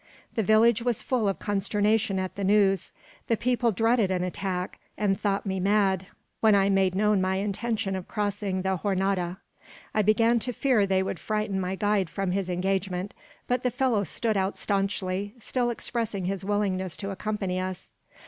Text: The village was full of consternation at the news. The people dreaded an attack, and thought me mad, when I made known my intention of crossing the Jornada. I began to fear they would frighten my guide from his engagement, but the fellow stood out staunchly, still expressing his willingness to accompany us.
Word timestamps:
The 0.33 0.41
village 0.41 0.81
was 0.81 1.03
full 1.03 1.27
of 1.27 1.37
consternation 1.37 2.17
at 2.17 2.33
the 2.33 2.43
news. 2.43 2.91
The 3.27 3.37
people 3.37 3.71
dreaded 3.71 4.09
an 4.09 4.23
attack, 4.23 4.79
and 4.97 5.21
thought 5.21 5.45
me 5.45 5.59
mad, 5.59 6.07
when 6.39 6.55
I 6.55 6.71
made 6.71 6.95
known 6.95 7.21
my 7.21 7.35
intention 7.35 7.95
of 7.95 8.07
crossing 8.07 8.63
the 8.63 8.77
Jornada. 8.81 9.37
I 9.93 10.01
began 10.01 10.39
to 10.39 10.53
fear 10.53 10.87
they 10.87 11.03
would 11.03 11.19
frighten 11.19 11.61
my 11.61 11.75
guide 11.75 12.09
from 12.09 12.31
his 12.31 12.49
engagement, 12.49 13.13
but 13.45 13.61
the 13.61 13.69
fellow 13.69 14.03
stood 14.03 14.37
out 14.37 14.57
staunchly, 14.57 15.35
still 15.39 15.69
expressing 15.69 16.25
his 16.25 16.43
willingness 16.43 16.97
to 16.97 17.11
accompany 17.11 17.59
us. 17.59 17.91